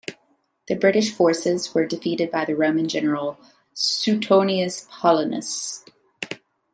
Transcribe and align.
The 0.67 0.73
British 0.73 1.13
forces 1.13 1.75
were 1.75 1.85
defeated 1.85 2.31
by 2.31 2.43
the 2.45 2.55
Roman 2.55 2.87
general 2.89 3.37
Suetonius 3.75 4.87
Paullinus. 4.89 5.83